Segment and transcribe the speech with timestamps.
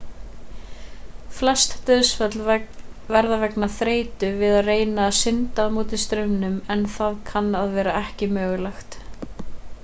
[1.39, 7.21] flest dauðsföll verða vegna þreytu við að reyna að synda á móto straumnum en það
[7.31, 8.99] kann að vera ekki mögulegt